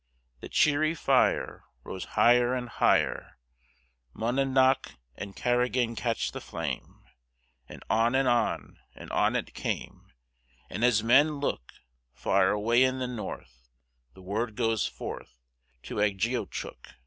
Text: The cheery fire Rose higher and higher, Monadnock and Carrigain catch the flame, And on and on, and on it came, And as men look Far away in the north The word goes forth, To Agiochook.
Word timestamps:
The 0.39 0.49
cheery 0.49 0.95
fire 0.95 1.65
Rose 1.83 2.05
higher 2.17 2.55
and 2.55 2.69
higher, 2.69 3.37
Monadnock 4.15 4.95
and 5.15 5.35
Carrigain 5.35 5.95
catch 5.95 6.31
the 6.31 6.41
flame, 6.41 7.03
And 7.69 7.83
on 7.87 8.15
and 8.15 8.27
on, 8.27 8.79
and 8.95 9.11
on 9.11 9.35
it 9.35 9.53
came, 9.53 10.11
And 10.71 10.83
as 10.83 11.03
men 11.03 11.33
look 11.39 11.73
Far 12.15 12.49
away 12.49 12.83
in 12.83 12.97
the 12.97 13.05
north 13.05 13.69
The 14.15 14.23
word 14.23 14.55
goes 14.55 14.87
forth, 14.87 15.37
To 15.83 15.99
Agiochook. 15.99 16.95